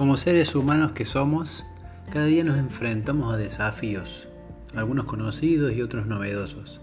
[0.00, 1.62] Como seres humanos que somos,
[2.10, 4.28] cada día nos enfrentamos a desafíos,
[4.74, 6.80] algunos conocidos y otros novedosos.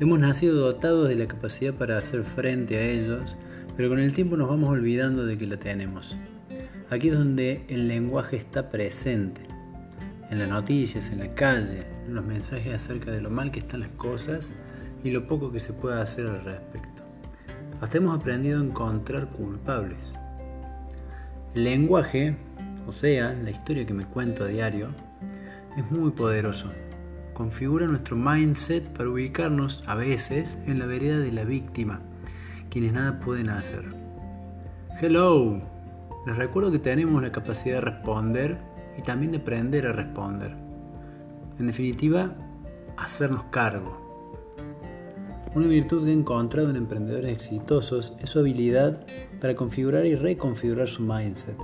[0.00, 3.38] Hemos nacido dotados de la capacidad para hacer frente a ellos,
[3.76, 6.16] pero con el tiempo nos vamos olvidando de que la tenemos.
[6.90, 9.42] Aquí es donde el lenguaje está presente,
[10.28, 13.78] en las noticias, en la calle, en los mensajes acerca de lo mal que están
[13.78, 14.52] las cosas
[15.04, 17.04] y lo poco que se puede hacer al respecto.
[17.80, 20.18] Hasta hemos aprendido a encontrar culpables.
[21.54, 22.34] Lenguaje,
[22.86, 24.88] o sea, la historia que me cuento a diario,
[25.76, 26.70] es muy poderoso.
[27.34, 32.00] Configura nuestro mindset para ubicarnos a veces en la vereda de la víctima,
[32.70, 33.84] quienes nada pueden hacer.
[34.98, 35.60] Hello,
[36.26, 38.56] les recuerdo que tenemos la capacidad de responder
[38.96, 40.56] y también de aprender a responder.
[41.58, 42.34] En definitiva,
[42.96, 44.11] hacernos cargo.
[45.54, 49.00] Una virtud que he encontrado en emprendedores exitosos es su habilidad
[49.38, 51.58] para configurar y reconfigurar su mindset.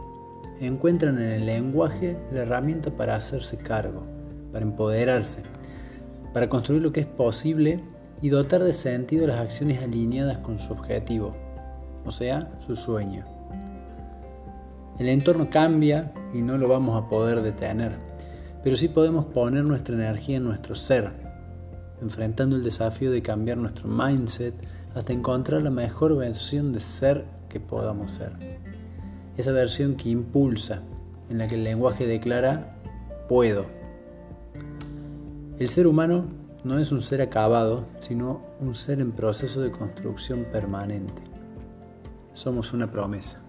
[0.61, 4.03] Encuentran en el lenguaje la herramienta para hacerse cargo,
[4.53, 5.43] para empoderarse,
[6.35, 7.81] para construir lo que es posible
[8.21, 11.35] y dotar de sentido las acciones alineadas con su objetivo,
[12.05, 13.25] o sea, su sueño.
[14.99, 17.93] El entorno cambia y no lo vamos a poder detener,
[18.63, 21.28] pero sí podemos poner nuestra energía en nuestro ser,
[22.01, 24.55] enfrentando el desafío de cambiar nuestro mindset
[24.95, 28.33] hasta encontrar la mejor versión de ser que podamos ser.
[29.37, 30.83] Esa versión que impulsa,
[31.31, 32.77] en la que el lenguaje declara
[33.29, 33.67] puedo.
[35.59, 36.27] El ser humano
[36.65, 41.23] no es un ser acabado, sino un ser en proceso de construcción permanente.
[42.33, 43.43] Somos una promesa.